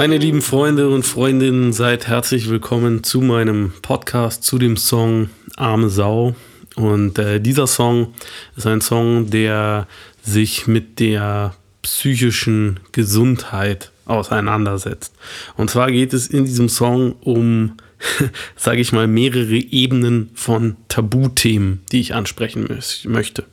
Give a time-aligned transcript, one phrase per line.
[0.00, 5.90] Meine lieben Freunde und Freundinnen, seid herzlich willkommen zu meinem Podcast zu dem Song Arme
[5.90, 6.34] Sau.
[6.74, 8.14] Und äh, dieser Song
[8.56, 9.86] ist ein Song, der
[10.22, 15.12] sich mit der psychischen Gesundheit auseinandersetzt.
[15.58, 17.76] Und zwar geht es in diesem Song um,
[18.56, 23.44] sage ich mal, mehrere Ebenen von Tabuthemen, die ich ansprechen möchte.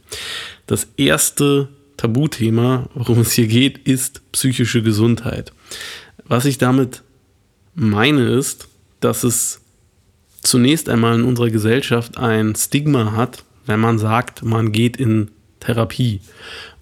[0.65, 1.67] Das erste
[1.97, 5.51] Tabuthema, worum es hier geht, ist psychische Gesundheit.
[6.27, 7.03] Was ich damit
[7.75, 8.67] meine ist,
[8.99, 9.61] dass es
[10.41, 16.21] zunächst einmal in unserer Gesellschaft ein Stigma hat, wenn man sagt, man geht in Therapie.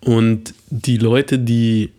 [0.02, 1.92] Und die Leute, die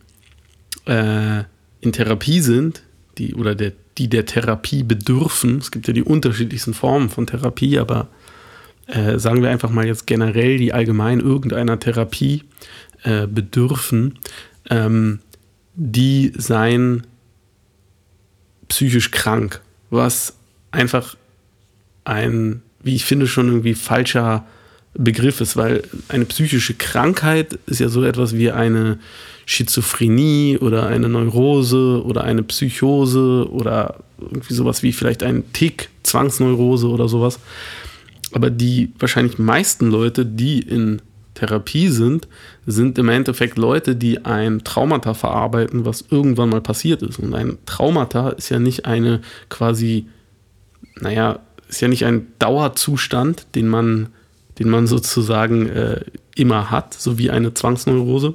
[0.86, 1.42] äh,
[1.80, 2.82] in Therapie sind,
[3.18, 7.78] die oder der, die der Therapie bedürfen, es gibt ja die unterschiedlichsten Formen von Therapie,
[7.78, 8.08] aber
[8.86, 12.44] äh, sagen wir einfach mal jetzt generell, die allgemein irgendeiner Therapie
[13.02, 14.18] äh, bedürfen,
[14.70, 15.20] ähm,
[15.74, 17.06] die seien
[18.68, 20.34] psychisch krank, was
[20.70, 21.16] einfach
[22.04, 24.44] ein, wie ich finde, schon irgendwie falscher
[24.94, 28.98] Begriff ist, weil eine psychische Krankheit ist ja so etwas wie eine
[29.44, 36.88] Schizophrenie oder eine Neurose oder eine Psychose oder irgendwie sowas wie vielleicht ein Tick, Zwangsneurose
[36.88, 37.38] oder sowas.
[38.32, 41.02] Aber die wahrscheinlich meisten Leute, die in
[41.36, 42.26] Therapie sind,
[42.66, 47.18] sind im Endeffekt Leute, die ein Traumata verarbeiten, was irgendwann mal passiert ist.
[47.18, 50.06] Und ein Traumata ist ja nicht eine quasi,
[51.00, 54.08] naja, ist ja nicht ein Dauerzustand, den man,
[54.58, 56.00] den man sozusagen äh,
[56.34, 58.34] immer hat, so wie eine Zwangsneurose,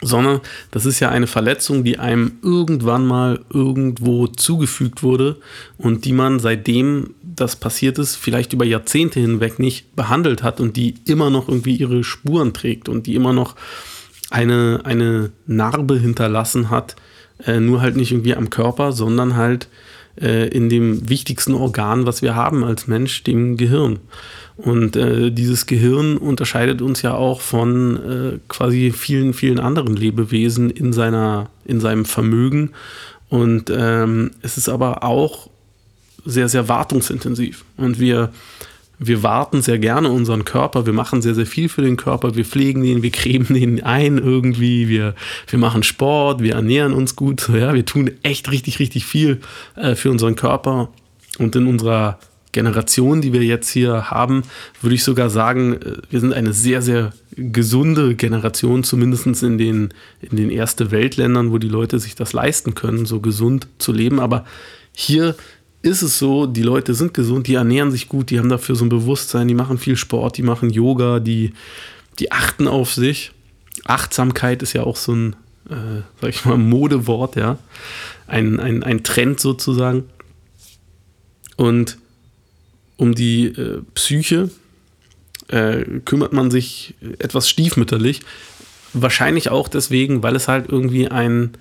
[0.00, 5.36] sondern das ist ja eine Verletzung, die einem irgendwann mal irgendwo zugefügt wurde
[5.76, 10.76] und die man seitdem das passiert ist, vielleicht über Jahrzehnte hinweg nicht behandelt hat und
[10.76, 13.56] die immer noch irgendwie ihre Spuren trägt und die immer noch
[14.30, 16.96] eine, eine Narbe hinterlassen hat,
[17.44, 19.68] äh, nur halt nicht irgendwie am Körper, sondern halt
[20.20, 24.00] äh, in dem wichtigsten Organ, was wir haben als Mensch, dem Gehirn.
[24.56, 30.70] Und äh, dieses Gehirn unterscheidet uns ja auch von äh, quasi vielen, vielen anderen Lebewesen
[30.70, 32.72] in, seiner, in seinem Vermögen.
[33.28, 35.48] Und ähm, es ist aber auch
[36.28, 37.64] sehr, sehr wartungsintensiv.
[37.76, 38.30] Und wir,
[38.98, 42.44] wir warten sehr gerne unseren Körper, wir machen sehr, sehr viel für den Körper, wir
[42.44, 45.14] pflegen den, wir cremen den ein irgendwie, wir,
[45.48, 49.40] wir machen Sport, wir ernähren uns gut, ja, wir tun echt richtig, richtig viel
[49.76, 50.90] äh, für unseren Körper.
[51.38, 52.18] Und in unserer
[52.52, 54.42] Generation, die wir jetzt hier haben,
[54.82, 59.94] würde ich sogar sagen, äh, wir sind eine sehr, sehr gesunde Generation, zumindest in den,
[60.20, 64.18] in den erste Weltländern, wo die Leute sich das leisten können, so gesund zu leben.
[64.18, 64.44] Aber
[64.92, 65.36] hier
[65.82, 68.84] ist es so, die Leute sind gesund, die ernähren sich gut, die haben dafür so
[68.84, 71.52] ein Bewusstsein, die machen viel Sport, die machen Yoga, die,
[72.18, 73.32] die achten auf sich.
[73.84, 75.36] Achtsamkeit ist ja auch so ein,
[75.70, 77.58] äh, sag ich mal, Modewort, ja.
[78.26, 80.04] Ein, ein, ein Trend sozusagen.
[81.56, 81.98] Und
[82.96, 84.50] um die äh, Psyche
[85.48, 88.20] äh, kümmert man sich etwas stiefmütterlich.
[88.92, 91.52] Wahrscheinlich auch deswegen, weil es halt irgendwie einen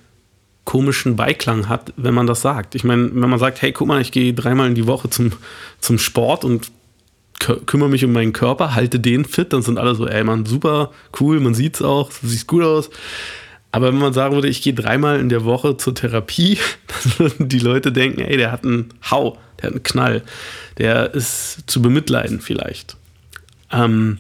[0.68, 2.76] komischen Beiklang hat, wenn man das sagt.
[2.76, 5.32] Ich meine, wenn man sagt, hey, guck mal, ich gehe dreimal in die Woche zum,
[5.80, 6.70] zum Sport und
[7.66, 10.92] kümmere mich um meinen Körper, halte den fit, dann sind alle so, ey, man, super,
[11.22, 12.90] cool, man sieht es auch, du siehst gut aus.
[13.72, 16.58] Aber wenn man sagen würde, ich gehe dreimal in der Woche zur Therapie,
[16.88, 20.22] dann würden die Leute denken, ey, der hat einen Hau, der hat einen Knall,
[20.80, 22.98] der ist zu bemitleiden vielleicht.
[23.72, 24.18] Ähm,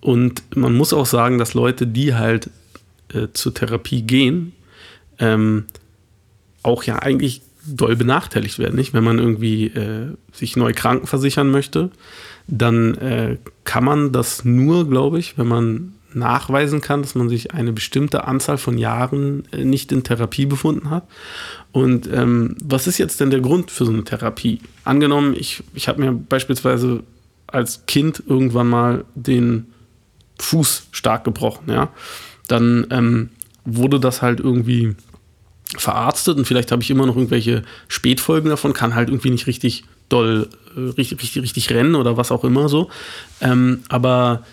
[0.00, 2.50] und man muss auch sagen, dass Leute, die halt
[3.14, 4.52] äh, zur Therapie gehen,
[5.18, 5.66] ähm,
[6.62, 8.92] auch ja eigentlich doll benachteiligt werden, nicht?
[8.92, 11.90] Wenn man irgendwie äh, sich neu krankenversichern möchte,
[12.46, 17.54] dann äh, kann man das nur, glaube ich, wenn man nachweisen kann, dass man sich
[17.54, 21.04] eine bestimmte Anzahl von Jahren äh, nicht in Therapie befunden hat.
[21.70, 24.60] Und ähm, was ist jetzt denn der Grund für so eine Therapie?
[24.84, 27.02] Angenommen, ich, ich habe mir beispielsweise
[27.46, 29.66] als Kind irgendwann mal den
[30.38, 31.90] Fuß stark gebrochen, ja.
[32.48, 33.30] Dann ähm,
[33.64, 34.94] wurde das halt irgendwie
[35.76, 39.84] verarztet und vielleicht habe ich immer noch irgendwelche Spätfolgen davon, kann halt irgendwie nicht richtig
[40.08, 42.90] doll, äh, richtig, richtig, richtig rennen oder was auch immer so.
[43.40, 44.44] Ähm, aber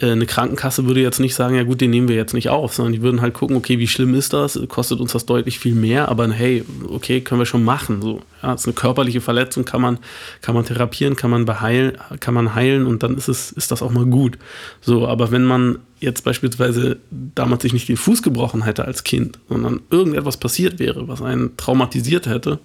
[0.00, 2.92] eine Krankenkasse würde jetzt nicht sagen, ja gut, den nehmen wir jetzt nicht auf, sondern
[2.92, 4.58] die würden halt gucken, okay, wie schlimm ist das?
[4.68, 8.00] Kostet uns das deutlich viel mehr, aber hey, okay, können wir schon machen.
[8.00, 9.98] So, ja, ist eine körperliche Verletzung, kann man,
[10.40, 13.82] kann man therapieren, kann man beheilen, kann man heilen und dann ist es, ist das
[13.82, 14.38] auch mal gut.
[14.80, 19.38] So, aber wenn man jetzt beispielsweise damals sich nicht den Fuß gebrochen hätte als Kind,
[19.48, 22.60] sondern irgendetwas passiert wäre, was einen traumatisiert hätte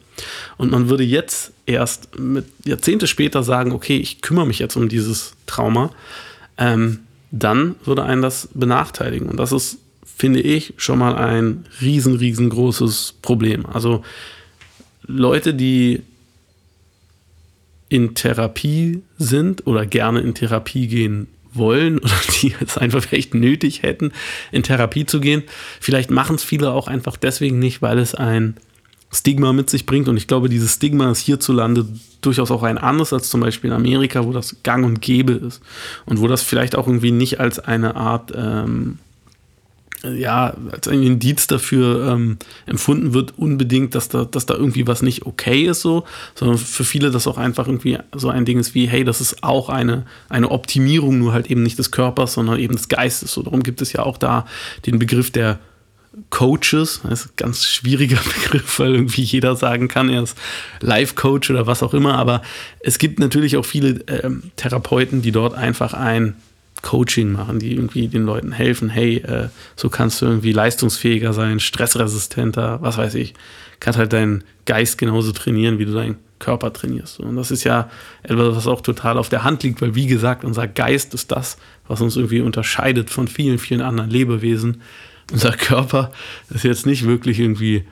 [0.58, 4.88] und man würde jetzt erst mit Jahrzehnte später sagen, okay, ich kümmere mich jetzt um
[4.88, 5.90] dieses Trauma,
[6.58, 7.00] ähm,
[7.34, 9.28] dann würde einen das benachteiligen.
[9.28, 9.80] Und das ist
[10.16, 13.66] finde ich, schon mal ein riesen, riesengroßes Problem.
[13.66, 14.04] Also
[15.06, 16.02] Leute, die
[17.90, 23.84] in Therapie sind oder gerne in Therapie gehen wollen oder die es einfach vielleicht nötig
[23.84, 24.12] hätten,
[24.52, 25.44] in Therapie zu gehen.
[25.80, 28.56] Vielleicht machen es viele auch einfach deswegen nicht, weil es ein
[29.13, 30.07] Stigma mit sich bringt.
[30.07, 31.86] Und ich glaube, dieses Stigma ist hierzulande
[32.21, 35.62] durchaus auch ein anderes als zum Beispiel in Amerika, wo das gang und gäbe ist.
[36.06, 38.98] Und wo das vielleicht auch irgendwie nicht als eine Art ähm,
[40.04, 45.01] ja, als ein Indiz dafür ähm, empfunden wird, unbedingt, dass da, dass da irgendwie was
[45.01, 46.04] nicht okay ist, so,
[46.36, 49.44] sondern für viele das auch einfach irgendwie so ein Ding ist wie, hey, das ist
[49.44, 53.33] auch eine, eine Optimierung, nur halt eben nicht des Körpers, sondern eben des Geistes.
[53.33, 54.45] So, darum gibt es ja auch da
[54.86, 55.60] den Begriff der
[56.30, 60.38] Coaches, das ist ein ganz schwieriger Begriff, weil irgendwie jeder sagen kann, er ist
[60.81, 62.42] Life-Coach oder was auch immer, aber
[62.80, 66.36] es gibt natürlich auch viele ähm, Therapeuten, die dort einfach ein
[66.83, 71.60] Coaching machen, die irgendwie den Leuten helfen, hey, äh, so kannst du irgendwie leistungsfähiger sein,
[71.60, 73.33] stressresistenter, was weiß ich,
[73.80, 77.21] kannst halt deinen Geist genauso trainieren, wie du deinen Körper trainierst.
[77.21, 77.89] Und das ist ja
[78.21, 81.57] etwas, was auch total auf der Hand liegt, weil wie gesagt, unser Geist ist das,
[81.88, 84.81] was uns irgendwie unterscheidet von vielen, vielen anderen Lebewesen.
[85.31, 86.12] Unser Körper
[86.50, 87.86] ist jetzt nicht wirklich irgendwie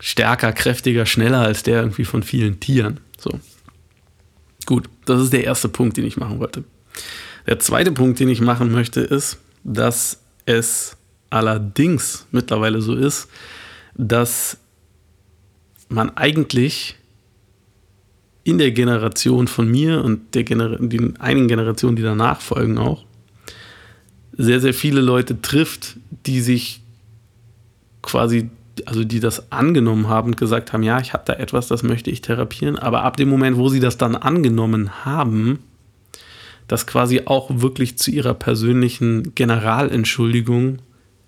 [0.00, 3.00] stärker, kräftiger, schneller als der irgendwie von vielen Tieren.
[3.18, 3.38] So.
[4.66, 6.64] Gut, das ist der erste Punkt, den ich machen wollte.
[7.46, 10.96] Der zweite Punkt, den ich machen möchte, ist, dass es
[11.30, 13.28] allerdings mittlerweile so ist,
[13.94, 14.58] dass
[15.88, 16.96] man eigentlich
[18.44, 23.05] in der Generation von mir und der Gener den einigen Generationen, die danach folgen auch,
[24.36, 25.96] sehr, sehr viele Leute trifft,
[26.26, 26.82] die sich
[28.02, 28.50] quasi,
[28.84, 32.10] also die das angenommen haben und gesagt haben, ja, ich habe da etwas, das möchte
[32.10, 35.60] ich therapieren, aber ab dem Moment, wo sie das dann angenommen haben,
[36.68, 40.80] das quasi auch wirklich zu ihrer persönlichen Generalentschuldigung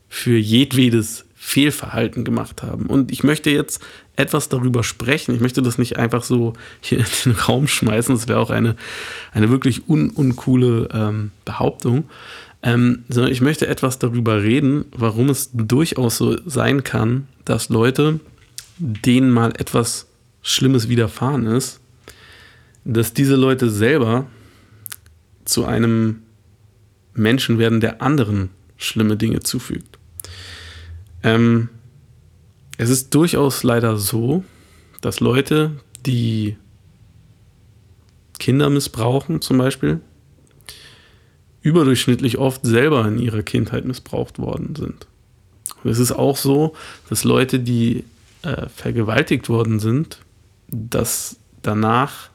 [0.09, 2.87] für jedwedes Fehlverhalten gemacht haben.
[2.87, 3.81] Und ich möchte jetzt
[4.17, 5.35] etwas darüber sprechen.
[5.35, 8.15] Ich möchte das nicht einfach so hier in den Raum schmeißen.
[8.15, 8.75] Das wäre auch eine,
[9.33, 12.11] eine wirklich un uncoole ähm, Behauptung.
[12.63, 18.21] Ähm, sondern ich möchte etwas darüber reden, warum es durchaus so sein kann, dass Leute,
[18.79, 20.07] denen mal etwas
[20.43, 21.81] Schlimmes widerfahren ist,
[22.85, 24.27] dass diese Leute selber
[25.45, 26.23] zu einem
[27.15, 29.99] Menschen werden, der anderen schlimme Dinge zufügt.
[31.23, 31.69] Ähm,
[32.77, 34.45] es ist durchaus leider so,
[35.01, 35.73] dass Leute,
[36.07, 36.57] die
[38.39, 40.01] Kinder missbrauchen zum Beispiel,
[41.69, 45.07] überdurchschnittlich oft selber in ihrer Kindheit missbraucht worden sind.
[45.85, 46.75] Und es ist auch so,
[47.11, 48.05] dass Leute, die
[48.43, 50.19] äh, vergewaltigt worden sind,
[50.69, 52.31] dass danach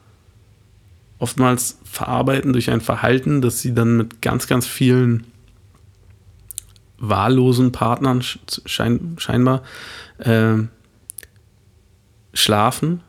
[1.18, 5.24] oftmals verarbeiten durch ein Verhalten, das sie dann mit ganz, ganz vielen
[6.98, 9.62] wahllosen Partnern schein, scheinbar
[10.18, 10.58] äh,
[12.32, 13.00] schlafen.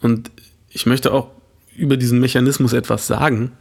[0.00, 0.30] Und
[0.68, 1.30] ich möchte auch
[1.74, 3.52] über diesen Mechanismus etwas sagen.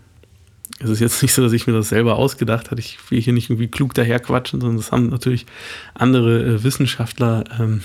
[0.84, 2.80] Es ist jetzt nicht so, dass ich mir das selber ausgedacht habe.
[2.82, 5.46] Ich will hier nicht irgendwie klug daherquatschen, sondern das haben natürlich
[5.94, 7.82] andere äh, Wissenschaftler ähm,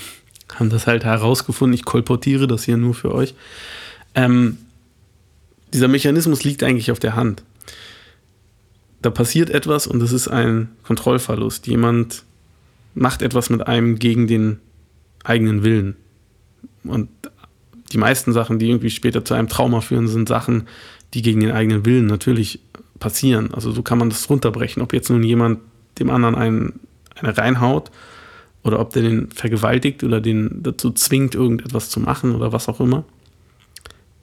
[0.55, 1.73] haben das halt herausgefunden.
[1.73, 3.35] Ich kolportiere das hier nur für euch.
[4.15, 4.57] Ähm,
[5.73, 7.43] dieser Mechanismus liegt eigentlich auf der Hand.
[9.01, 11.67] Da passiert etwas und es ist ein Kontrollverlust.
[11.67, 12.23] Jemand
[12.95, 14.59] macht etwas mit einem gegen den
[15.23, 15.95] eigenen Willen.
[16.83, 17.09] Und
[17.91, 20.67] die meisten Sachen, die irgendwie später zu einem Trauma führen, sind Sachen,
[21.13, 22.59] die gegen den eigenen Willen natürlich
[22.99, 23.53] passieren.
[23.53, 24.81] Also so kann man das runterbrechen.
[24.81, 25.59] Ob jetzt nun jemand
[25.99, 26.79] dem anderen einen,
[27.15, 27.91] eine reinhaut
[28.63, 32.79] oder ob der den vergewaltigt oder den dazu zwingt, irgendetwas zu machen oder was auch
[32.79, 33.03] immer.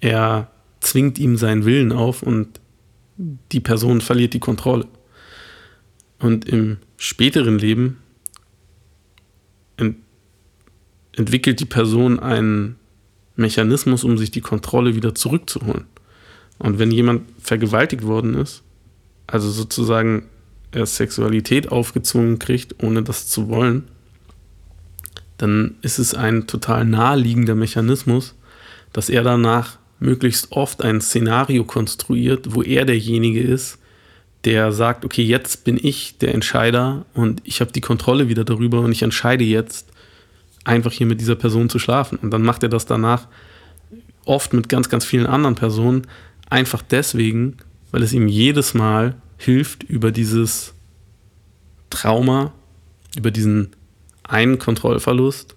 [0.00, 2.60] Er zwingt ihm seinen Willen auf und
[3.52, 4.86] die Person verliert die Kontrolle.
[6.18, 7.98] Und im späteren Leben
[9.76, 9.96] ent
[11.12, 12.76] entwickelt die Person einen
[13.36, 15.86] Mechanismus, um sich die Kontrolle wieder zurückzuholen.
[16.58, 18.62] Und wenn jemand vergewaltigt worden ist,
[19.26, 20.28] also sozusagen
[20.72, 23.84] er Sexualität aufgezwungen kriegt, ohne das zu wollen,
[25.38, 28.34] dann ist es ein total naheliegender Mechanismus,
[28.92, 33.78] dass er danach möglichst oft ein Szenario konstruiert, wo er derjenige ist,
[34.44, 38.80] der sagt, okay, jetzt bin ich der Entscheider und ich habe die Kontrolle wieder darüber
[38.80, 39.88] und ich entscheide jetzt,
[40.66, 42.18] einfach hier mit dieser Person zu schlafen.
[42.20, 43.28] Und dann macht er das danach
[44.24, 46.06] oft mit ganz, ganz vielen anderen Personen,
[46.50, 47.58] einfach deswegen,
[47.90, 50.74] weil es ihm jedes Mal hilft, über dieses
[51.90, 52.52] Trauma,
[53.16, 53.70] über diesen
[54.22, 55.54] einen Kontrollverlust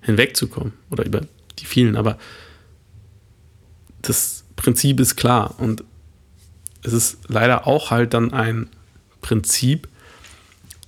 [0.00, 1.22] hinwegzukommen oder über
[1.58, 1.96] die vielen.
[1.96, 2.18] Aber
[4.02, 5.84] das Prinzip ist klar und
[6.82, 8.68] es ist leider auch halt dann ein
[9.20, 9.88] Prinzip,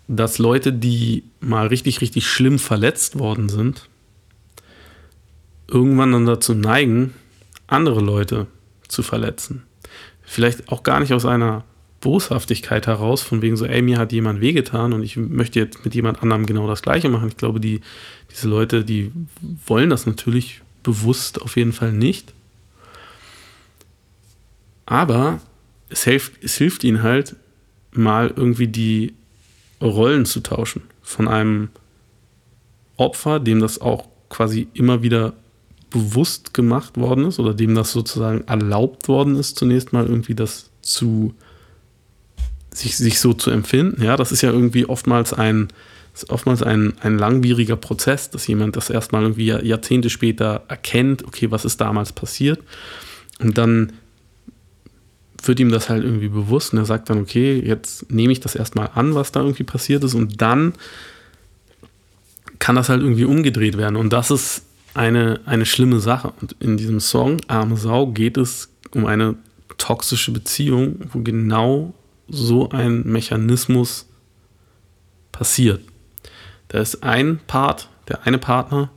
[0.07, 3.89] dass Leute, die mal richtig, richtig schlimm verletzt worden sind,
[5.67, 7.15] irgendwann dann dazu neigen,
[7.67, 8.47] andere Leute
[8.87, 9.65] zu verletzen.
[10.29, 11.65] Vielleicht auch gar nicht aus einer
[12.01, 15.95] Boshaftigkeit heraus, von wegen so, ey, mir hat jemand wehgetan und ich möchte jetzt mit
[15.95, 17.29] jemand anderem genau das Gleiche machen.
[17.29, 17.81] Ich glaube, die,
[18.31, 19.11] diese Leute, die
[19.67, 22.35] wollen das natürlich bewusst auf jeden Fall nicht.
[24.85, 25.41] Aber
[25.89, 27.35] es hilft, es hilft ihnen halt,
[27.93, 29.15] mal irgendwie die
[29.81, 30.83] Rollen zu tauschen.
[31.03, 31.71] Von einem
[32.99, 35.33] Opfer, dem das auch quasi immer wieder
[35.91, 40.71] bewusst gemacht worden ist oder dem das sozusagen erlaubt worden ist, zunächst mal irgendwie das
[40.83, 41.35] zu
[42.71, 44.03] sich, sich so zu empfinden.
[44.03, 45.69] Ja, das ist ja irgendwie oftmals ein,
[46.29, 51.65] oftmals ein, ein langwieriger Prozess, dass jemand das erstmal irgendwie Jahrzehnte später erkennt, okay, was
[51.65, 52.61] ist damals passiert.
[53.41, 53.93] Und dann
[55.43, 58.55] wird ihm das halt irgendwie bewusst und er sagt dann, okay, jetzt nehme ich das
[58.55, 60.75] erstmal an, was da irgendwie passiert ist und dann
[62.59, 63.97] kann das halt irgendwie umgedreht werden.
[63.97, 64.63] Und das ist
[64.95, 66.33] eine, eine schlimme Sache.
[66.41, 69.37] Und in diesem Song Arme Sau geht es um eine
[69.77, 71.95] toxische Beziehung, wo genau
[72.29, 74.07] so ein Mechanismus
[75.33, 75.83] passiert.
[76.69, 78.91] Da ist ein Part, der eine Partner,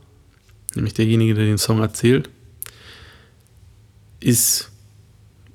[0.74, 2.28] nämlich derjenige, der den Song erzählt,
[4.20, 4.70] ist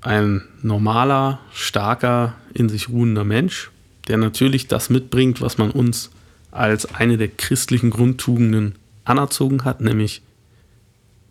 [0.01, 3.71] ein normaler, starker, in sich ruhender Mensch,
[4.07, 6.09] der natürlich das mitbringt, was man uns
[6.51, 10.21] als eine der christlichen Grundtugenden anerzogen hat, nämlich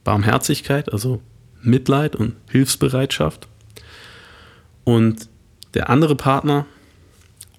[0.07, 1.21] Barmherzigkeit, also
[1.63, 3.49] Mitleid und Hilfsbereitschaft.
[4.85, 5.29] Und
[5.75, 6.65] der andere Partner,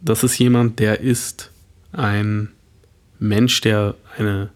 [0.02, 1.52] das ist jemand, der ist
[1.92, 2.50] ein
[3.20, 4.50] Mensch, der eine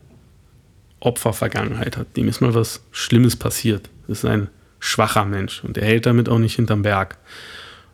[1.01, 2.15] Opfervergangenheit hat.
[2.15, 3.89] Dem ist mal was Schlimmes passiert.
[4.07, 4.47] Das ist ein
[4.79, 7.17] schwacher Mensch und er hält damit auch nicht hinterm Berg.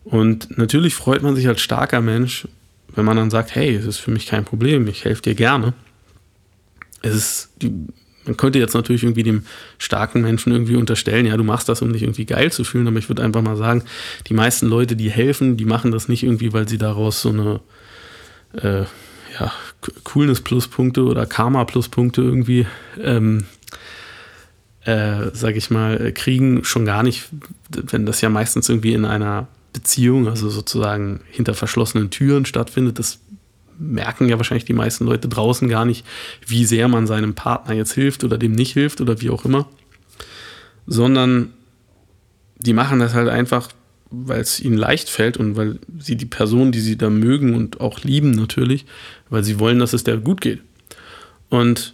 [0.04, 2.48] Und natürlich freut man sich als starker Mensch,
[2.94, 5.74] wenn man dann sagt, hey, es ist für mich kein Problem, ich helfe dir gerne.
[7.02, 7.74] Es ist die,
[8.28, 9.44] man könnte jetzt natürlich irgendwie dem
[9.78, 12.98] starken Menschen irgendwie unterstellen, ja, du machst das, um dich irgendwie geil zu fühlen, aber
[12.98, 13.84] ich würde einfach mal sagen,
[14.28, 17.62] die meisten Leute, die helfen, die machen das nicht irgendwie, weil sie daraus so eine
[18.54, 18.86] äh,
[19.40, 19.52] ja,
[20.04, 22.66] Coolness-Pluspunkte oder Karma-Pluspunkte irgendwie,
[23.02, 23.46] ähm,
[24.82, 27.30] äh, sag ich mal, kriegen, schon gar nicht,
[27.70, 33.20] wenn das ja meistens irgendwie in einer Beziehung, also sozusagen hinter verschlossenen Türen stattfindet, das
[33.80, 36.06] merken ja wahrscheinlich die meisten Leute draußen gar nicht,
[36.46, 39.68] wie sehr man seinem Partner jetzt hilft oder dem nicht hilft oder wie auch immer,
[40.86, 41.54] sondern
[42.60, 43.70] die machen das halt einfach,
[44.10, 47.82] weil es ihnen leicht fällt und weil sie die Person, die sie da mögen und
[47.82, 48.86] auch lieben natürlich,
[49.30, 50.62] weil sie wollen, dass es der gut geht.
[51.50, 51.94] Und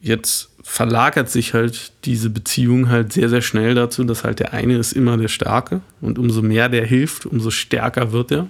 [0.00, 4.76] jetzt verlagert sich halt diese Beziehung halt sehr, sehr schnell dazu, dass halt der eine
[4.76, 8.48] ist immer der Starke und umso mehr der hilft, umso stärker wird er.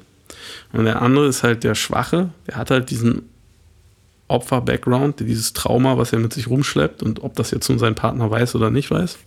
[0.73, 3.23] Und der andere ist halt der Schwache, der hat halt diesen
[4.29, 8.31] Opfer-Background, dieses Trauma, was er mit sich rumschleppt und ob das jetzt nun sein Partner
[8.31, 9.19] weiß oder nicht weiß.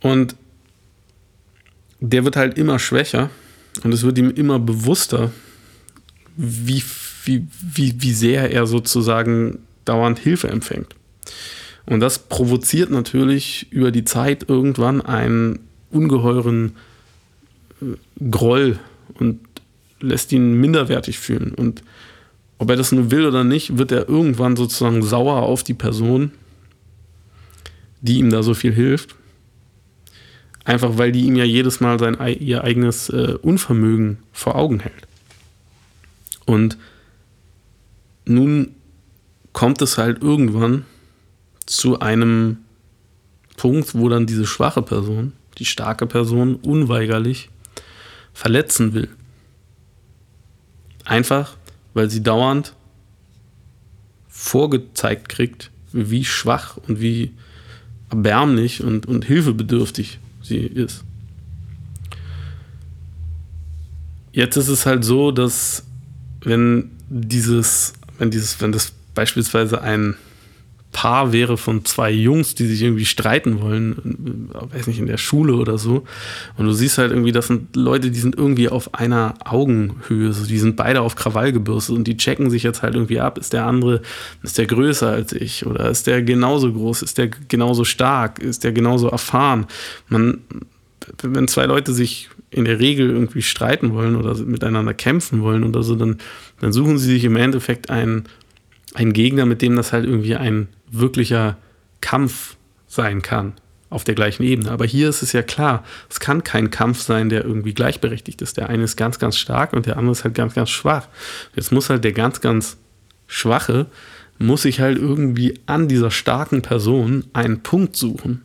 [0.00, 0.36] Und
[2.00, 3.30] der wird halt immer schwächer
[3.82, 5.32] und es wird ihm immer bewusster,
[6.36, 6.82] wie,
[7.24, 10.94] wie, wie, wie sehr er sozusagen dauernd Hilfe empfängt.
[11.86, 16.76] Und das provoziert natürlich über die Zeit irgendwann einen ungeheuren
[17.82, 18.78] äh, Groll
[19.14, 19.40] und
[20.04, 21.52] lässt ihn minderwertig fühlen.
[21.54, 21.82] Und
[22.58, 26.32] ob er das nur will oder nicht, wird er irgendwann sozusagen sauer auf die Person,
[28.00, 29.16] die ihm da so viel hilft.
[30.64, 35.06] Einfach weil die ihm ja jedes Mal sein ihr eigenes äh, Unvermögen vor Augen hält.
[36.46, 36.78] Und
[38.24, 38.74] nun
[39.52, 40.86] kommt es halt irgendwann
[41.66, 42.58] zu einem
[43.56, 47.50] Punkt, wo dann diese schwache Person, die starke Person, unweigerlich
[48.32, 49.08] verletzen will.
[51.04, 51.56] Einfach,
[51.92, 52.74] weil sie dauernd
[54.28, 57.32] vorgezeigt kriegt, wie schwach und wie
[58.10, 61.04] erbärmlich und, und hilfebedürftig sie ist.
[64.32, 65.84] Jetzt ist es halt so, dass
[66.40, 70.16] wenn dieses, wenn dieses, wenn das beispielsweise ein
[70.94, 75.18] Paar wäre von zwei Jungs, die sich irgendwie streiten wollen, äh, weiß nicht, in der
[75.18, 76.04] Schule oder so.
[76.56, 80.46] Und du siehst halt irgendwie, das sind Leute, die sind irgendwie auf einer Augenhöhe, so,
[80.46, 83.38] die sind beide auf Krawall gebürstet und die checken sich jetzt halt irgendwie ab.
[83.38, 84.02] Ist der andere,
[84.44, 85.66] ist der größer als ich?
[85.66, 87.02] Oder ist der genauso groß?
[87.02, 88.38] Ist der genauso stark?
[88.38, 89.66] Ist der genauso erfahren?
[90.08, 90.38] Man,
[91.22, 95.82] wenn zwei Leute sich in der Regel irgendwie streiten wollen oder miteinander kämpfen wollen oder
[95.82, 96.18] so, dann,
[96.60, 98.26] dann suchen sie sich im Endeffekt einen,
[98.94, 101.56] einen Gegner, mit dem das halt irgendwie ein wirklicher
[102.00, 103.54] Kampf sein kann.
[103.94, 104.72] auf der gleichen Ebene.
[104.72, 108.56] Aber hier ist es ja klar, es kann kein Kampf sein, der irgendwie gleichberechtigt ist.
[108.56, 111.06] Der eine ist ganz, ganz stark und der andere ist halt ganz, ganz schwach.
[111.54, 112.76] Jetzt muss halt der ganz, ganz
[113.28, 113.86] Schwache,
[114.38, 118.42] muss sich halt irgendwie an dieser starken Person einen Punkt suchen,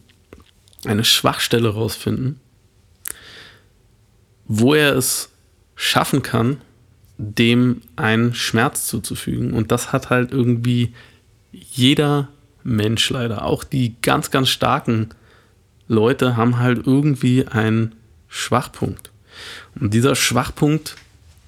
[0.86, 2.40] eine Schwachstelle rausfinden,
[4.46, 5.30] wo er es
[5.76, 6.58] schaffen kann,
[7.18, 9.54] dem einen Schmerz zuzufügen.
[9.54, 10.94] Und das hat halt irgendwie
[11.52, 12.30] jeder
[12.64, 13.46] Mensch leider.
[13.46, 15.10] Auch die ganz, ganz starken
[15.88, 17.96] Leute haben halt irgendwie einen
[18.28, 19.12] Schwachpunkt.
[19.80, 20.96] Und dieser Schwachpunkt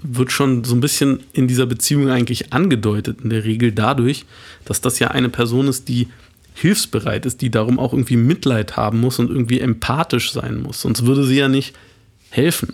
[0.01, 4.25] wird schon so ein bisschen in dieser Beziehung eigentlich angedeutet, in der Regel dadurch,
[4.65, 6.07] dass das ja eine Person ist, die
[6.53, 10.81] hilfsbereit ist, die darum auch irgendwie Mitleid haben muss und irgendwie empathisch sein muss.
[10.81, 11.75] Sonst würde sie ja nicht
[12.29, 12.73] helfen.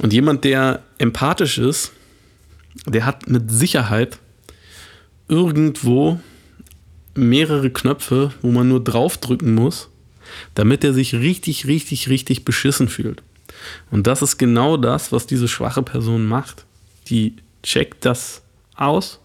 [0.00, 1.92] Und jemand, der empathisch ist,
[2.86, 4.18] der hat mit Sicherheit
[5.28, 6.20] irgendwo
[7.16, 9.88] mehrere Knöpfe, wo man nur draufdrücken muss,
[10.54, 13.22] damit er sich richtig, richtig, richtig beschissen fühlt.
[13.90, 16.64] Und das ist genau das, was diese schwache Person macht.
[17.08, 18.42] Die checkt das
[18.74, 19.20] aus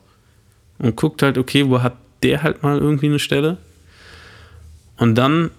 [0.77, 3.57] und guckt halt, okay, wo hat der halt mal irgendwie eine Stelle?
[4.97, 5.51] Und dann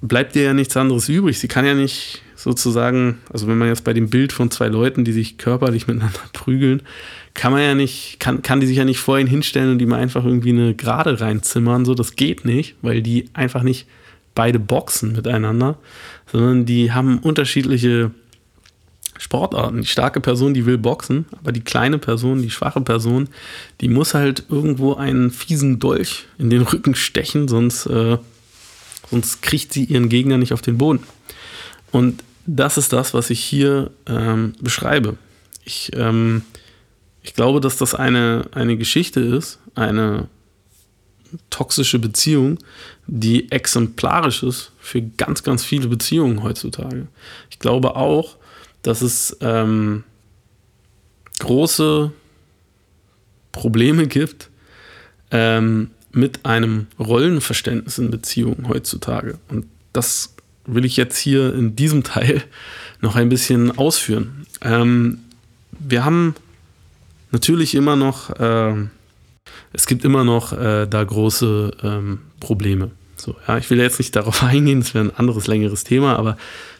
[0.00, 1.38] bleibt ihr ja nichts anderes übrig.
[1.38, 5.04] Sie kann ja nicht sozusagen, also wenn man jetzt bei dem Bild von zwei Leuten,
[5.04, 6.82] die sich körperlich miteinander prügeln,
[7.34, 10.00] kann man ja nicht, kann, kann die sich ja nicht vorhin hinstellen und die mal
[10.00, 11.84] einfach irgendwie eine Gerade reinzimmern.
[11.84, 13.86] So, das geht nicht, weil die einfach nicht
[14.34, 15.78] beide boxen miteinander,
[16.30, 18.10] sondern die haben unterschiedliche
[19.18, 19.82] Sportarten.
[19.82, 23.28] Die starke Person, die will boxen, aber die kleine Person, die schwache Person,
[23.80, 28.18] die muss halt irgendwo einen fiesen Dolch in den Rücken stechen, sonst, äh,
[29.10, 31.00] sonst kriegt sie ihren Gegner nicht auf den Boden.
[31.92, 35.16] Und das ist das, was ich hier ähm, beschreibe.
[35.64, 36.42] Ich, ähm,
[37.22, 40.28] ich glaube, dass das eine, eine Geschichte ist, eine
[41.50, 42.58] toxische Beziehung,
[43.06, 47.06] die exemplarisch ist für ganz, ganz viele Beziehungen heutzutage.
[47.50, 48.36] Ich glaube auch,
[48.82, 50.04] dass es ähm,
[51.38, 52.12] große
[53.52, 54.50] Probleme gibt
[55.30, 59.38] ähm, mit einem Rollenverständnis in Beziehungen heutzutage.
[59.48, 60.34] Und das
[60.66, 62.42] will ich jetzt hier in diesem Teil
[63.00, 64.46] noch ein bisschen ausführen.
[64.60, 65.18] Ähm,
[65.70, 66.34] wir haben
[67.32, 68.86] natürlich immer noch äh,
[69.72, 72.90] es gibt immer noch äh, da große ähm, Probleme.
[73.16, 76.36] So, ja, ich will jetzt nicht darauf eingehen, das wäre ein anderes, längeres Thema, aber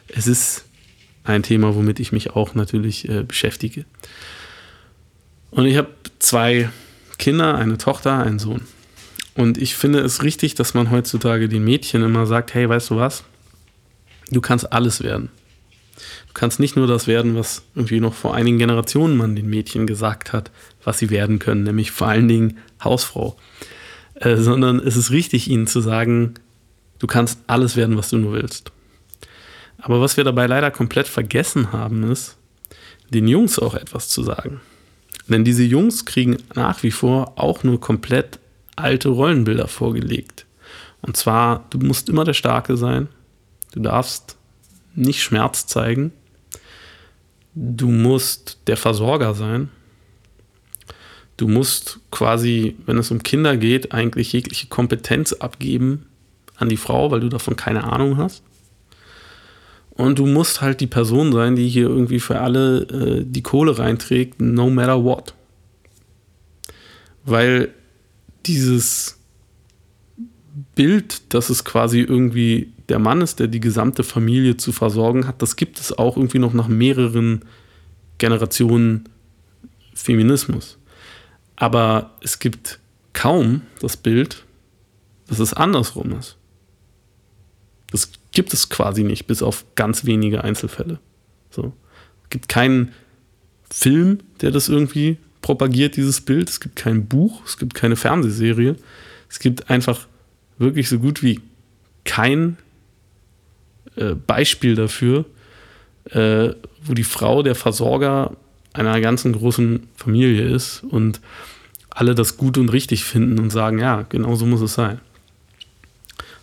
[0.08, 0.64] es ist
[1.24, 3.84] ein Thema, womit ich mich auch natürlich äh, beschäftige.
[5.50, 5.88] Und ich habe
[6.18, 6.70] zwei
[7.18, 8.62] Kinder, eine Tochter, einen Sohn.
[9.34, 12.96] Und ich finde es richtig, dass man heutzutage den Mädchen immer sagt, hey, weißt du
[12.96, 13.24] was?
[14.30, 15.30] Du kannst alles werden.
[16.28, 19.86] Du kannst nicht nur das werden, was irgendwie noch vor einigen Generationen man den Mädchen
[19.86, 20.50] gesagt hat,
[20.84, 23.36] was sie werden können, nämlich vor allen Dingen Hausfrau.
[24.14, 26.34] Äh, sondern es ist richtig, ihnen zu sagen,
[26.98, 28.72] du kannst alles werden, was du nur willst.
[29.78, 32.36] Aber was wir dabei leider komplett vergessen haben, ist,
[33.10, 34.60] den Jungs auch etwas zu sagen.
[35.28, 38.38] Denn diese Jungs kriegen nach wie vor auch nur komplett
[38.76, 40.46] alte Rollenbilder vorgelegt.
[41.00, 43.08] Und zwar, du musst immer der Starke sein,
[43.72, 44.36] du darfst
[44.94, 46.12] nicht Schmerz zeigen,
[47.54, 49.70] du musst der Versorger sein
[51.36, 56.06] Du musst quasi, wenn es um Kinder geht, eigentlich jegliche Kompetenz abgeben
[56.56, 58.44] an die Frau, weil du davon keine Ahnung hast.
[59.90, 63.76] Und du musst halt die Person sein, die hier irgendwie für alle äh, die Kohle
[63.76, 65.34] reinträgt, no matter what.
[67.24, 67.70] Weil
[68.46, 69.18] dieses
[70.76, 75.40] Bild, dass es quasi irgendwie der Mann ist, der die gesamte Familie zu versorgen hat,
[75.40, 77.42] das gibt es auch irgendwie noch nach mehreren
[78.18, 79.08] Generationen
[79.94, 80.76] Feminismus.
[81.56, 82.80] Aber es gibt
[83.14, 84.44] kaum das Bild,
[85.26, 86.36] dass es andersrum ist.
[87.90, 90.98] Das gibt es quasi nicht, bis auf ganz wenige Einzelfälle.
[91.48, 91.72] So.
[92.24, 92.92] Es gibt keinen
[93.70, 96.50] Film, der das irgendwie propagiert, dieses Bild.
[96.50, 98.76] Es gibt kein Buch, es gibt keine Fernsehserie.
[99.30, 100.08] Es gibt einfach
[100.58, 101.40] wirklich so gut wie
[102.04, 102.58] kein
[103.96, 105.24] äh, Beispiel dafür,
[106.10, 106.50] äh,
[106.84, 108.32] wo die Frau der Versorger
[108.72, 111.20] einer ganzen großen Familie ist und
[111.90, 115.00] alle das gut und richtig finden und sagen, ja, genau so muss es sein.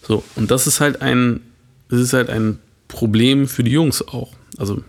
[0.07, 1.41] So, und das ist halt ein,
[1.89, 4.31] das ist halt ein Problem für die Jungs auch.
[4.57, 4.83] Also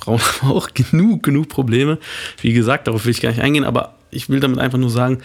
[0.00, 1.98] Frauen haben auch genug, genug Probleme.
[2.40, 5.18] Wie gesagt, darauf will ich gar nicht eingehen, aber ich will damit einfach nur sagen,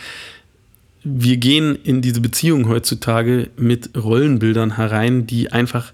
[1.04, 5.94] wir gehen in diese Beziehung heutzutage mit Rollenbildern herein, die einfach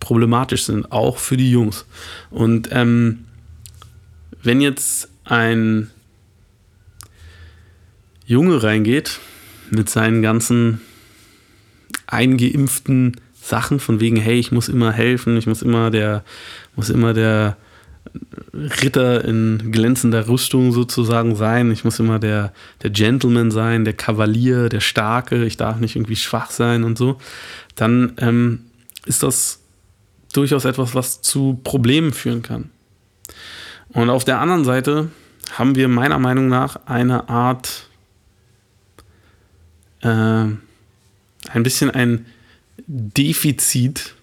[0.00, 1.86] problematisch sind, auch für die Jungs.
[2.30, 3.24] Und ähm,
[4.42, 5.90] wenn jetzt ein
[8.26, 9.18] Junge reingeht
[9.70, 10.80] mit seinen ganzen
[12.06, 16.24] eingeimpften Sachen von wegen, hey, ich muss immer helfen, ich muss immer der,
[16.76, 17.56] muss immer der
[18.54, 24.68] Ritter in glänzender Rüstung sozusagen sein, ich muss immer der, der Gentleman sein, der Kavalier,
[24.68, 27.18] der Starke, ich darf nicht irgendwie schwach sein und so,
[27.74, 28.60] dann ähm,
[29.06, 29.60] ist das
[30.32, 32.70] durchaus etwas, was zu Problemen führen kann.
[33.90, 35.10] Und auf der anderen Seite
[35.52, 37.88] haben wir meiner Meinung nach eine Art,
[40.02, 42.26] äh, ein bisschen ein
[42.86, 44.14] Defizit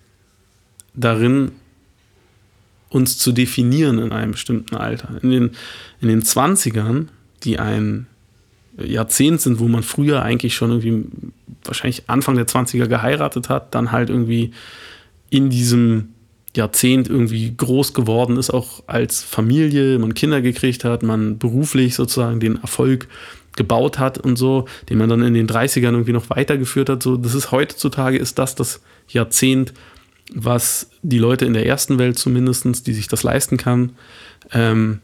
[0.94, 1.52] darin,
[2.90, 5.20] uns zu definieren in einem bestimmten Alter.
[5.22, 5.52] In den,
[6.00, 7.08] in den 20ern,
[7.44, 8.08] die ein
[8.78, 11.06] Jahrzehnt sind, wo man früher eigentlich schon irgendwie
[11.64, 14.54] wahrscheinlich Anfang der 20er geheiratet hat, dann halt irgendwie
[15.30, 16.10] in diesem
[16.56, 22.40] Jahrzehnt irgendwie groß geworden ist, auch als Familie, man Kinder gekriegt hat, man beruflich sozusagen
[22.40, 23.08] den Erfolg
[23.56, 27.04] gebaut hat und so, den man dann in den 30ern irgendwie noch weitergeführt hat.
[27.04, 29.74] So, das ist heutzutage ist das das Jahrzehnt,
[30.34, 33.94] was die Leute in der ersten Welt zumindest, die sich das leisten kann,
[34.52, 35.02] ähm,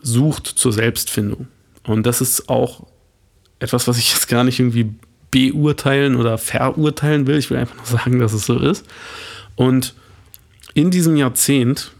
[0.00, 1.48] sucht zur Selbstfindung.
[1.86, 2.86] Und das ist auch
[3.58, 4.94] etwas, was ich jetzt gar nicht irgendwie
[5.30, 7.38] beurteilen oder verurteilen will.
[7.38, 8.86] Ich will einfach nur sagen, dass es so ist.
[9.56, 9.94] Und
[10.74, 11.92] in diesem Jahrzehnt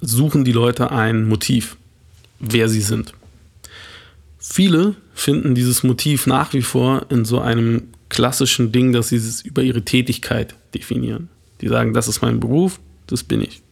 [0.00, 1.76] suchen die Leute ein Motiv,
[2.38, 3.14] wer sie sind.
[4.38, 9.42] Viele finden dieses Motiv nach wie vor in so einem klassischen Ding, dass sie es
[9.42, 11.28] über ihre Tätigkeit definieren.
[11.60, 13.62] Die sagen, das ist mein Beruf, das bin ich.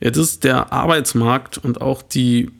[0.00, 2.50] Jetzt ist der Arbeitsmarkt und auch die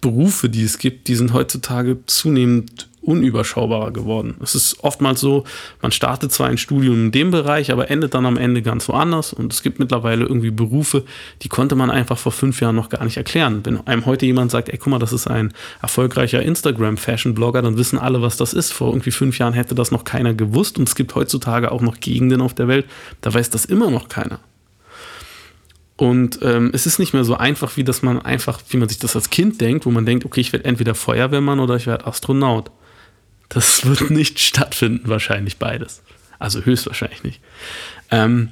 [0.00, 4.36] Berufe, die es gibt, die sind heutzutage zunehmend unüberschaubarer geworden.
[4.42, 5.44] Es ist oftmals so,
[5.80, 9.32] man startet zwar ein Studium in dem Bereich, aber endet dann am Ende ganz woanders.
[9.32, 11.04] Und es gibt mittlerweile irgendwie Berufe,
[11.42, 13.60] die konnte man einfach vor fünf Jahren noch gar nicht erklären.
[13.64, 17.98] Wenn einem heute jemand sagt, ey, guck mal, das ist ein erfolgreicher Instagram-Fashion-Blogger, dann wissen
[17.98, 18.72] alle, was das ist.
[18.72, 20.78] Vor irgendwie fünf Jahren hätte das noch keiner gewusst.
[20.78, 22.86] Und es gibt heutzutage auch noch Gegenden auf der Welt,
[23.20, 24.38] da weiß das immer noch keiner.
[25.96, 28.98] Und ähm, es ist nicht mehr so einfach, wie dass man einfach, wie man sich
[28.98, 32.06] das als Kind denkt, wo man denkt, okay, ich werde entweder Feuerwehrmann oder ich werde
[32.06, 32.70] Astronaut.
[33.52, 36.02] Das wird nicht stattfinden, wahrscheinlich beides.
[36.38, 37.40] Also höchstwahrscheinlich nicht.
[38.10, 38.50] Ähm,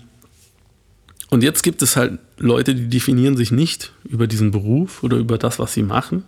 [1.30, 5.38] und jetzt gibt es halt Leute, die definieren sich nicht über diesen Beruf oder über
[5.38, 6.24] das, was sie machen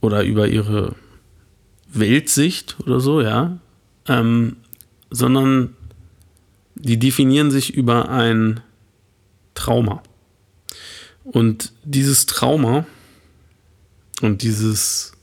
[0.00, 0.94] oder über ihre
[1.88, 3.58] Weltsicht oder so, ja,
[4.06, 4.56] ähm,
[5.10, 5.76] sondern
[6.74, 8.60] die definieren sich über ein
[9.54, 10.02] Trauma.
[11.24, 12.86] Und dieses Trauma
[14.20, 15.13] und dieses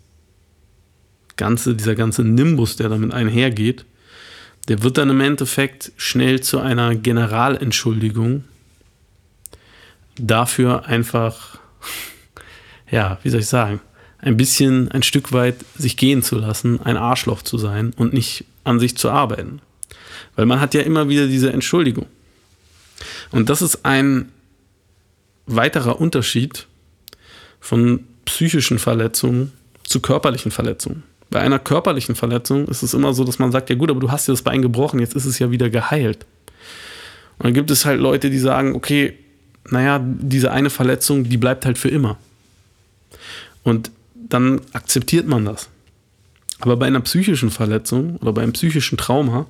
[1.41, 3.83] ganze, dieser ganze Nimbus, der damit einhergeht,
[4.67, 8.43] der wird dann im Endeffekt schnell zu einer Generalentschuldigung
[10.17, 11.57] dafür einfach,
[12.91, 13.81] ja, wie soll ich sagen,
[14.19, 18.45] ein bisschen, ein Stück weit sich gehen zu lassen, ein Arschloch zu sein und nicht
[18.63, 19.61] an sich zu arbeiten.
[20.35, 22.05] Weil man hat ja immer wieder diese Entschuldigung.
[23.31, 24.29] Und das ist ein
[25.47, 26.67] weiterer Unterschied
[27.59, 31.01] von psychischen Verletzungen zu körperlichen Verletzungen.
[31.31, 34.11] Bei einer körperlichen Verletzung ist es immer so, dass man sagt, ja gut, aber du
[34.11, 36.25] hast dir das Bein gebrochen, jetzt ist es ja wieder geheilt.
[37.37, 39.17] Und dann gibt es halt Leute, die sagen, okay,
[39.69, 42.17] naja, diese eine Verletzung, die bleibt halt für immer.
[43.63, 45.69] Und dann akzeptiert man das.
[46.59, 49.47] Aber bei einer psychischen Verletzung oder bei einem psychischen Trauma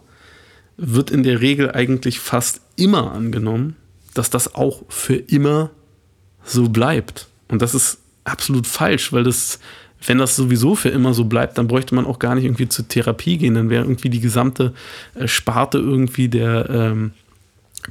[0.77, 3.75] wird in der Regel eigentlich fast immer angenommen,
[4.13, 5.71] dass das auch für immer
[6.43, 7.27] so bleibt.
[7.47, 9.59] Und das ist absolut falsch, weil das
[10.05, 12.87] wenn das sowieso für immer so bleibt, dann bräuchte man auch gar nicht irgendwie zur
[12.87, 13.55] Therapie gehen.
[13.55, 14.73] Dann wäre irgendwie die gesamte
[15.15, 17.11] äh, Sparte irgendwie der ähm,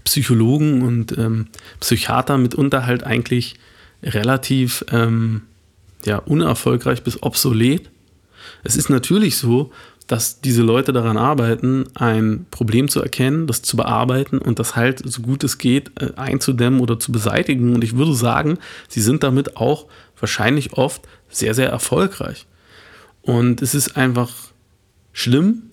[0.05, 1.49] Psychologen und ähm,
[1.81, 3.57] Psychiater mitunter halt eigentlich
[4.03, 5.43] relativ ähm,
[6.05, 7.91] ja, unerfolgreich bis obsolet.
[8.63, 9.71] Es ist natürlich so,
[10.07, 15.03] dass diese Leute daran arbeiten, ein Problem zu erkennen, das zu bearbeiten und das halt
[15.05, 17.75] so gut es geht äh, einzudämmen oder zu beseitigen.
[17.75, 19.87] Und ich würde sagen, sie sind damit auch
[20.21, 22.47] wahrscheinlich oft sehr, sehr erfolgreich.
[23.23, 24.31] Und es ist einfach
[25.13, 25.71] schlimm,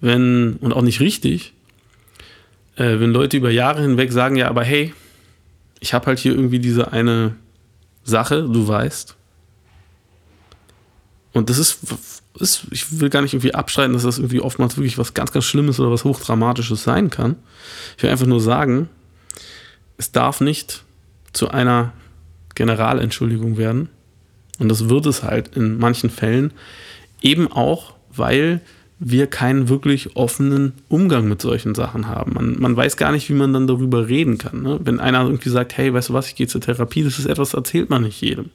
[0.00, 1.54] wenn, und auch nicht richtig,
[2.76, 4.92] äh, wenn Leute über Jahre hinweg sagen, ja, aber hey,
[5.80, 7.36] ich habe halt hier irgendwie diese eine
[8.04, 9.16] Sache, du weißt.
[11.32, 11.80] Und das ist,
[12.38, 15.44] ist, ich will gar nicht irgendwie abstreiten, dass das irgendwie oftmals wirklich was ganz, ganz
[15.44, 17.36] Schlimmes oder was Hochdramatisches sein kann.
[17.96, 18.88] Ich will einfach nur sagen,
[19.96, 20.84] es darf nicht
[21.32, 21.92] zu einer
[22.54, 23.88] Generalentschuldigung werden,
[24.58, 26.52] und das wird es halt in manchen Fällen
[27.20, 28.60] eben auch, weil
[29.00, 32.34] wir keinen wirklich offenen Umgang mit solchen Sachen haben.
[32.34, 34.62] Man, man weiß gar nicht, wie man dann darüber reden kann.
[34.62, 34.78] Ne?
[34.82, 37.50] Wenn einer irgendwie sagt, hey, weißt du was, ich gehe zur Therapie, das ist etwas,
[37.50, 38.50] das erzählt man nicht jedem.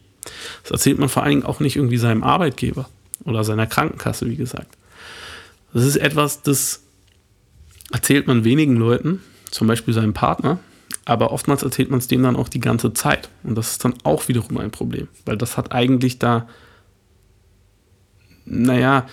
[0.63, 2.89] Das erzählt man vor allen Dingen auch nicht irgendwie seinem Arbeitgeber
[3.25, 4.77] oder seiner Krankenkasse, wie gesagt.
[5.73, 6.83] Das ist etwas, das
[7.91, 10.59] erzählt man wenigen Leuten, zum Beispiel seinem Partner,
[11.05, 13.29] aber oftmals erzählt man es dem dann auch die ganze Zeit.
[13.43, 16.47] Und das ist dann auch wiederum ein Problem, weil das hat eigentlich da,
[18.45, 19.07] naja,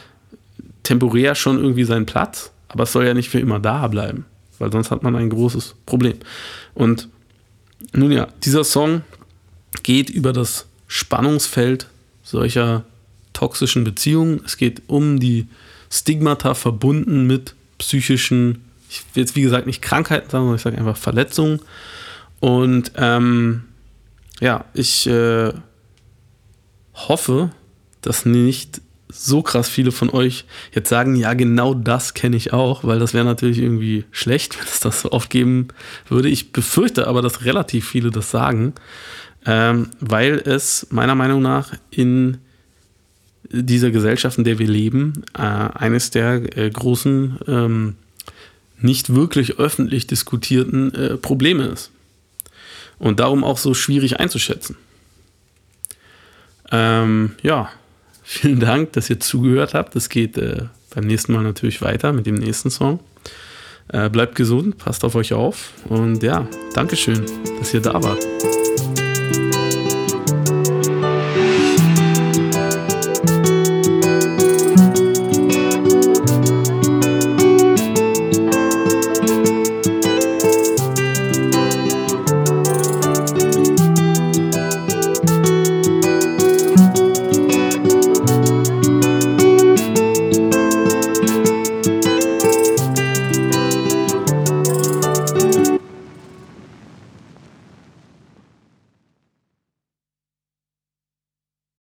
[0.83, 4.25] temporär schon irgendwie seinen Platz, aber es soll ja nicht für immer da bleiben,
[4.59, 6.17] weil sonst hat man ein großes Problem.
[6.75, 7.09] Und
[7.93, 9.03] nun ja, dieser Song
[9.83, 11.89] geht über das Spannungsfeld
[12.23, 12.85] solcher
[13.33, 14.41] toxischen Beziehungen.
[14.45, 15.47] Es geht um die
[15.91, 20.79] Stigmata verbunden mit psychischen, ich will jetzt wie gesagt nicht Krankheiten sagen, sondern ich sage
[20.79, 21.61] einfach Verletzungen.
[22.41, 23.65] Und ähm,
[24.41, 25.53] ja, ich äh,
[26.95, 27.51] hoffe,
[28.03, 32.85] dass nicht so krass viele von euch jetzt sagen, ja, genau das kenne ich auch,
[32.85, 35.69] weil das wäre natürlich irgendwie schlecht, wenn es das so oft geben
[36.09, 36.29] würde.
[36.29, 38.75] Ich befürchte aber, dass relativ viele das sagen,
[39.45, 42.39] ähm, weil es meiner Meinung nach in
[43.51, 47.97] dieser Gesellschaft, in der wir leben, äh, eines der äh, großen, ähm,
[48.79, 51.91] nicht wirklich öffentlich diskutierten äh, Probleme ist.
[52.99, 54.77] Und darum auch so schwierig einzuschätzen.
[56.71, 57.71] Ähm, ja,
[58.23, 59.95] vielen Dank, dass ihr zugehört habt.
[59.95, 63.01] Das geht äh, beim nächsten Mal natürlich weiter mit dem nächsten Song.
[63.89, 67.25] Äh, bleibt gesund, passt auf euch auf und ja, Dankeschön,
[67.61, 68.27] dass ihr da wart.